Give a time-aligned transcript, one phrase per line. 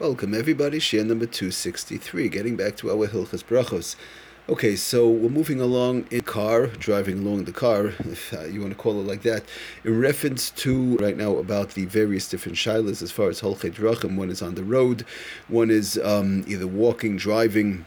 [0.00, 3.96] Welcome everybody, Share number 263, getting back to our Hilchas Brachos.
[4.48, 8.72] Okay, so we're moving along in car, driving along the car, if uh, you want
[8.72, 9.44] to call it like that,
[9.84, 14.16] in reference to right now about the various different shilas as far as Holchei Drachim.
[14.16, 15.04] One is on the road,
[15.48, 17.84] one is um, either walking, driving,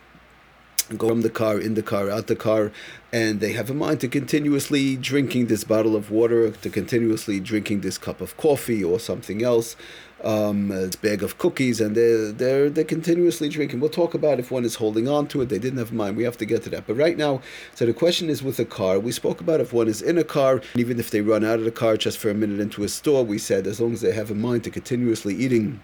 [0.97, 2.71] go from the car, in the car, out the car,
[3.11, 7.81] and they have a mind to continuously drinking this bottle of water, to continuously drinking
[7.81, 9.75] this cup of coffee or something else
[10.23, 13.79] um, a bag of cookies, and they're, they're, they're continuously drinking.
[13.79, 16.17] We'll talk about if one is holding on to it, they didn't have a mind.
[16.17, 16.87] We have to get to that.
[16.87, 17.41] But right now,
[17.75, 18.99] so the question is with a car.
[18.99, 21.65] We spoke about if one is in a car, even if they run out of
[21.65, 24.13] the car just for a minute into a store, we said as long as they
[24.13, 25.81] have a mind to continuously eating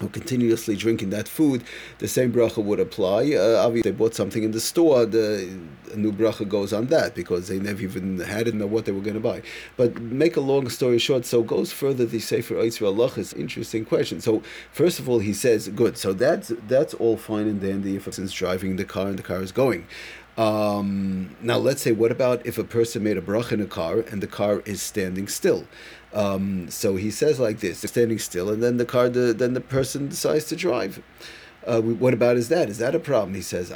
[0.00, 1.62] or continuously drinking that food,
[1.98, 3.32] the same bracha would apply.
[3.34, 5.48] Uh, obviously, they bought something in the store, the
[5.94, 9.00] new bracha goes on that because they never even had it, know what they were
[9.00, 9.42] going to buy.
[9.76, 13.84] But make a long story short, so goes further the Sefer Oisra Allah is interesting
[13.84, 14.20] question.
[14.20, 15.96] So first of all, he says, good.
[15.96, 19.22] So that's that's all fine and dandy if a person's driving the car and the
[19.22, 19.86] car is going.
[20.36, 24.00] Um, now, let's say, what about if a person made a bracha in a car
[24.00, 25.64] and the car is standing still?
[26.12, 29.60] Um, so he says like this, standing still, and then the car, the, then the
[29.60, 31.02] person decides to drive.
[31.66, 32.68] Uh, what about is that?
[32.68, 33.34] Is that a problem?
[33.34, 33.72] He says.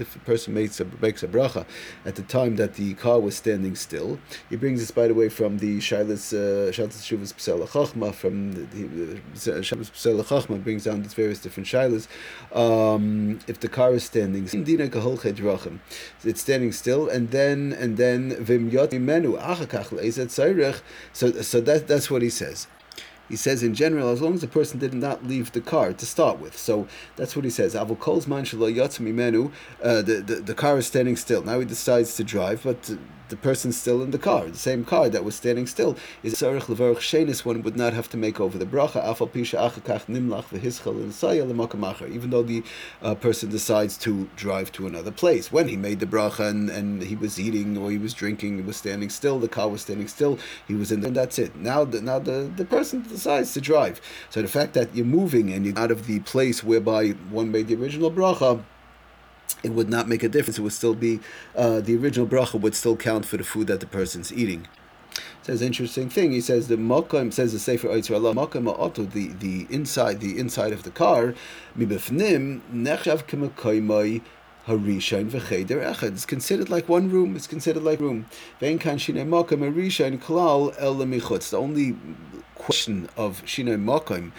[0.00, 1.66] If a person makes a, makes a bracha
[2.06, 5.28] at the time that the car was standing still, he brings this, by the way,
[5.28, 11.14] from the Shailas uh, Shuvas Psela Chachma, from the Shuvas Psela Chachma brings down these
[11.14, 12.08] various different Shailas.
[12.54, 14.48] Um, if the car is standing,
[16.24, 18.30] it's standing still, and then and then
[21.12, 22.66] So so that that's what he says
[23.30, 26.06] he says in general, as long as the person did not leave the car to
[26.06, 26.58] start with.
[26.58, 27.74] So that's what he says.
[27.74, 28.44] Avokol's man
[29.14, 29.52] menu.
[29.82, 31.42] Uh, the, the the car is standing still.
[31.42, 32.90] Now he decides to drive, but
[33.30, 34.46] the person's still in the car.
[34.46, 37.44] The same car that was standing still is Sarich Levarach Shenis.
[37.44, 39.02] One would not have to make over the bracha.
[39.02, 42.62] Afal Pisha Achakach Nimlach V'Hischel and Even though the
[43.00, 47.02] uh, person decides to drive to another place, when he made the bracha and, and
[47.02, 49.38] he was eating or he was drinking, he was standing still.
[49.38, 50.38] The car was standing still.
[50.66, 51.56] He was in, and that's it.
[51.56, 54.00] Now, the, now the the person decides to drive.
[54.28, 57.68] So the fact that you're moving and you're out of the place whereby one made
[57.68, 58.62] the original bracha
[59.62, 60.58] it would not make a difference.
[60.58, 61.20] It would still be
[61.56, 64.68] uh, the original bracha would still count for the food that the person's eating.
[65.12, 66.32] It Says interesting thing.
[66.32, 70.38] He says the makom says the sefer Oitzer Allah makom auto the the inside the
[70.38, 71.34] inside of the car
[71.76, 73.26] mibefnim nechav
[74.66, 76.12] echad.
[76.12, 77.34] It's considered like one room.
[77.34, 78.26] It's considered like room.
[78.60, 78.68] The
[81.52, 81.96] only
[82.60, 84.32] question of Shinoi Makim,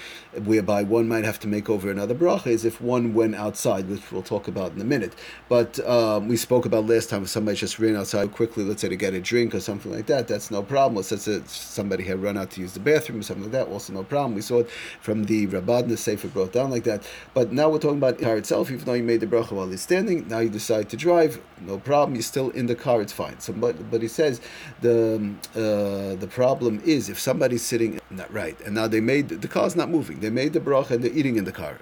[0.46, 4.12] whereby one might have to make over another bracha, is if one went outside, which
[4.12, 5.14] we'll talk about in a minute.
[5.50, 8.90] But um, we spoke about last time if somebody just ran outside quickly, let's say
[8.90, 10.96] to get a drink or something like that, that's no problem.
[10.96, 13.92] Let's say somebody had run out to use the bathroom or something like that, also
[13.94, 14.36] no problem.
[14.36, 14.70] We saw it
[15.02, 17.04] from the the Sefer brought down like that.
[17.34, 19.68] But now we're talking about the car itself, even though you made the bracha while
[19.68, 23.14] he's standing, now you decide to drive, no problem, you're still in the car, it's
[23.14, 23.40] fine.
[23.40, 24.42] So, but, but he says
[24.82, 28.60] the, um, uh, the problem is if somebody's sitting not right.
[28.62, 30.20] And now they made the car's not moving.
[30.20, 31.78] They made the bracha and they're eating in the car.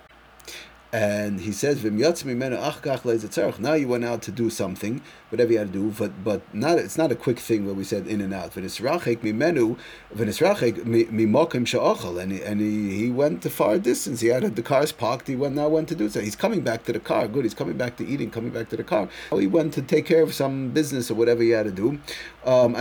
[0.92, 5.94] And he says, Now you went out to do something, whatever you had to do,
[5.98, 8.56] but but not it's not a quick thing where we said in and out.
[8.56, 8.66] And
[12.32, 14.22] he, and he, he went to far distance.
[14.22, 15.28] He had the car's parked.
[15.28, 16.22] He went now went to do so.
[16.22, 17.28] He's coming back to the car.
[17.28, 17.46] Good.
[17.46, 18.32] He's coming back to eating.
[18.32, 19.10] Coming back to the car.
[19.38, 22.00] He went to take care of some business or whatever he had to do.
[22.46, 22.76] Um,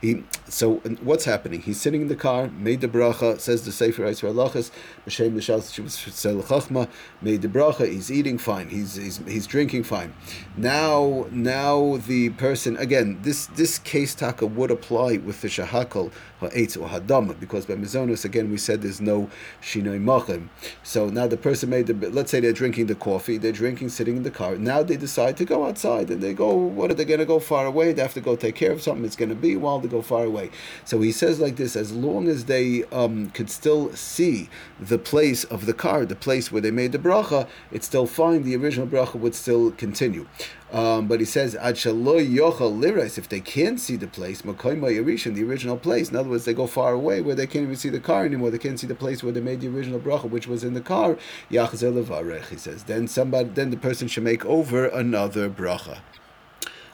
[0.00, 1.60] he so what's happening?
[1.60, 4.70] He's sitting in the car, made the bracha, says the Sefer Yisrael Lachas,
[5.06, 6.88] B'Shem L'Shal Chachma,
[7.20, 7.86] made the bracha.
[7.90, 8.68] He's eating fine.
[8.68, 10.14] He's, he's he's drinking fine.
[10.56, 13.18] Now now the person again.
[13.22, 18.24] This this case taka would apply with the shahakal ha'etz or hadama because by mizonos
[18.24, 20.48] again we said there's no shinoi machim.
[20.82, 23.38] So now the person made the let's say they're drinking the coffee.
[23.38, 24.56] They're drinking sitting in the car.
[24.56, 26.54] Now they decide to go outside and they go.
[26.54, 27.92] What are they going to go far away?
[27.92, 29.04] They have to go take care of something.
[29.04, 30.50] It's going to be while they go far away.
[30.84, 34.48] So he says like this: as long as they um, could still see
[34.80, 38.42] the place of the car, the place where they made the bracha, it's still fine.
[38.42, 40.26] The original bracha would still continue.
[40.72, 45.76] Um, but he says, yochal if they can't see the place, Makoima Yerishan, the original
[45.76, 46.10] place.
[46.10, 48.50] In other words, they go far away where they can't even see the car anymore.
[48.50, 50.80] They can't see the place where they made the original bracha, which was in the
[50.80, 51.16] car.
[51.50, 52.84] Yachzel he says.
[52.84, 55.98] Then somebody, then the person should make over another bracha.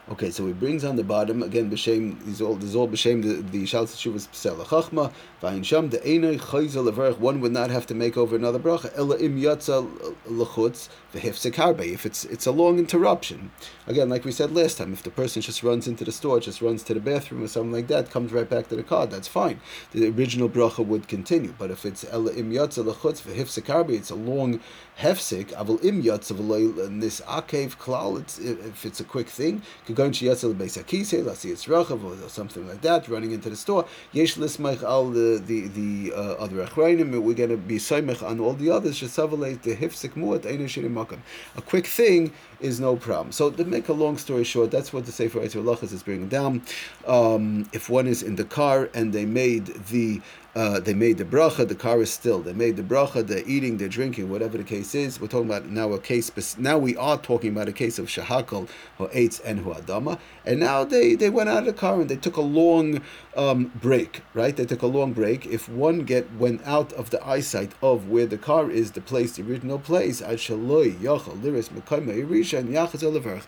[0.09, 1.71] Okay, so he brings on the bottom again.
[1.71, 5.13] B'shem, these all, this all b'shem the the shalz shuvas psela chachma.
[5.41, 7.17] Chayzel.
[7.19, 8.91] One would not have to make over another bracha.
[8.97, 11.93] Ela im lechutz harbe.
[11.93, 13.51] If it's it's a long interruption.
[13.87, 16.61] Again, like we said last time, if the person just runs into the store, just
[16.61, 19.29] runs to the bathroom or something like that, comes right back to the car, that's
[19.29, 19.61] fine.
[19.91, 21.53] The original bracha would continue.
[21.57, 24.59] But if it's ela im yatza lechutz v'hifsek harbe, it's a long
[24.99, 25.53] hefsek.
[25.53, 28.19] Avol im yatza v'loy this akev klal.
[28.19, 29.61] It's if it's a quick thing
[29.95, 33.55] to Yatzel Beis Akise, let's see it's Rachav or something like that, running into the
[33.55, 33.85] store.
[34.11, 38.39] Yesh Lismach al the the, the uh, other Achrayim, we're going to be Saimach on
[38.39, 41.19] all the others, Shesavalei the Hifsik Muat Einishin Makam.
[41.55, 43.31] A quick thing is no problem.
[43.31, 46.29] So to make a long story short, that's what the Sefer Eitzur Lachas is bringing
[46.29, 46.63] down.
[47.05, 50.21] Um, if one is in the car and they made the
[50.55, 52.39] uh, they made the bracha, the car is still.
[52.39, 55.19] They made the bracha, they're eating, they're drinking, whatever the case is.
[55.19, 58.69] We're talking about now a case, now we are talking about a case of shahakal,
[58.99, 60.19] or eitz, and huadama.
[60.45, 63.01] And now they, they went out of the car and they took a long
[63.35, 64.55] um, break, right?
[64.55, 65.47] They took a long break.
[65.47, 69.35] If one get went out of the eyesight of where the car is, the place,
[69.35, 70.35] the original place, they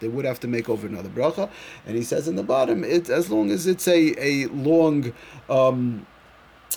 [0.08, 1.50] would have to make over another bracha.
[1.86, 5.14] And he says in the bottom, it as long as it's a, a long
[5.50, 6.08] um,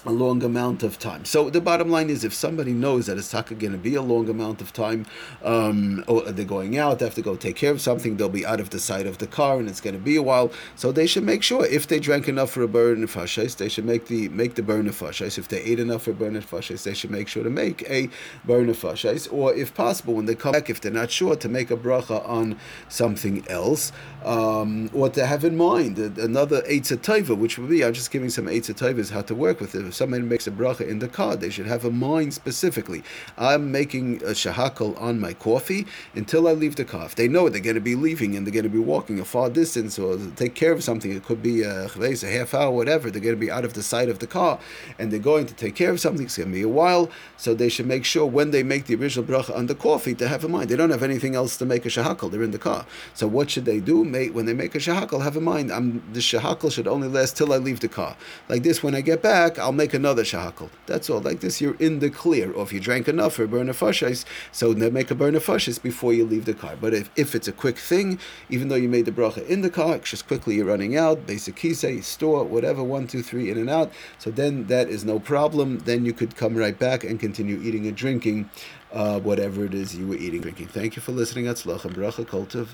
[0.07, 1.25] a long amount of time.
[1.25, 4.03] So the bottom line is, if somebody knows that it's taka going to be a
[4.03, 5.07] long amount of time,
[5.43, 8.61] um, they're going out, they have to go take care of something, they'll be out
[8.61, 10.53] of the sight of the car, and it's going to be a while.
[10.77, 13.85] So they should make sure if they drank enough for a burn nefashis, they should
[13.85, 15.39] make the make the burn nefashis.
[15.39, 18.09] If they ate enough for a burn nefashis, they should make sure to make a
[18.45, 21.71] burn nefashis, or if possible, when they come back, if they're not sure, to make
[21.71, 22.59] a bracha on
[22.89, 23.93] something else,
[24.25, 28.47] um, or to have in mind another eitzah which would be I'm just giving some
[28.47, 31.51] eitzah how to work with it if somebody makes a bracha in the car, they
[31.51, 33.03] should have a mind specifically.
[33.37, 37.07] I'm making a shahakal on my coffee until I leave the car.
[37.07, 39.25] If they know they're going to be leaving and they're going to be walking a
[39.25, 42.71] far distance or take care of something, it could be uh, a, a half hour,
[42.71, 44.59] whatever, they're going to be out of the sight of the car
[44.99, 47.55] and they're going to take care of something, it's going to be a while, so
[47.55, 50.45] they should make sure when they make the original bracha on the coffee to have
[50.45, 50.69] a mind.
[50.69, 52.87] They don't have anything else to make a shahakal, they're in the car.
[53.15, 54.03] So what should they do?
[54.03, 55.73] When they make a shahakal, have a mind.
[55.73, 58.17] I'm, the shahakal should only last till I leave the car.
[58.49, 60.69] Like this, when I get back, I'll make another shahakal.
[60.85, 61.21] That's all.
[61.21, 62.53] Like this, you're in the clear.
[62.53, 66.13] Or if you drank enough for burn fashis, so then make a burn fashis before
[66.13, 66.77] you leave the car.
[66.79, 68.19] But if, if it's a quick thing,
[68.51, 71.57] even though you made the bracha in the car, just quickly you're running out, basic
[71.57, 73.91] kise, store, whatever, one, two, three, in and out.
[74.19, 75.79] So then that is no problem.
[75.79, 78.51] Then you could come right back and continue eating and drinking
[78.93, 80.69] uh, whatever it is you were eating, drinking.
[80.69, 81.47] Thank you for listening.
[81.47, 82.69] Atzlach and bracha kultiv.